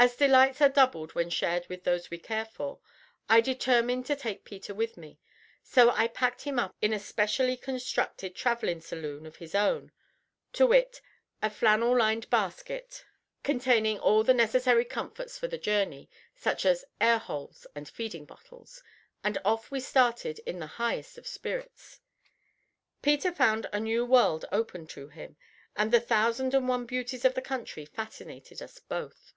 As 0.00 0.14
delights 0.14 0.60
are 0.62 0.68
doubled 0.68 1.16
when 1.16 1.28
shared 1.28 1.66
with 1.66 1.82
those 1.82 2.08
we 2.08 2.18
care 2.18 2.44
for, 2.44 2.78
I 3.28 3.40
determined 3.40 4.06
to 4.06 4.14
take 4.14 4.44
Peter 4.44 4.72
with 4.72 4.96
me, 4.96 5.18
so 5.64 5.90
I 5.90 6.06
packed 6.06 6.42
him 6.42 6.56
up 6.56 6.76
in 6.80 6.92
a 6.92 7.00
specially 7.00 7.56
constructed 7.56 8.36
travelling 8.36 8.80
saloon 8.80 9.26
of 9.26 9.38
his 9.38 9.56
own, 9.56 9.90
to 10.52 10.66
wit, 10.68 11.00
a 11.42 11.50
flannel 11.50 11.96
lined 11.98 12.30
basket 12.30 13.04
containing 13.42 13.98
all 13.98 14.22
the 14.22 14.32
necessary 14.34 14.84
comforts 14.84 15.36
for 15.36 15.48
the 15.48 15.58
journey, 15.58 16.08
such 16.36 16.64
as 16.64 16.84
air 17.00 17.18
holes 17.18 17.66
and 17.74 17.88
feeding 17.88 18.24
bottles, 18.24 18.84
and 19.24 19.36
off 19.44 19.68
we 19.72 19.80
started 19.80 20.38
in 20.46 20.60
the 20.60 20.68
highest 20.78 21.18
of 21.18 21.26
spirits. 21.26 21.98
Peter 23.02 23.32
found 23.32 23.66
a 23.72 23.80
new 23.80 24.04
world 24.04 24.44
opened 24.52 24.88
to 24.90 25.08
him, 25.08 25.36
and 25.74 25.90
the 25.92 25.98
thousand 25.98 26.54
and 26.54 26.68
one 26.68 26.86
beauties 26.86 27.24
of 27.24 27.34
the 27.34 27.42
country 27.42 27.84
fascinated 27.84 28.62
us 28.62 28.78
both. 28.78 29.32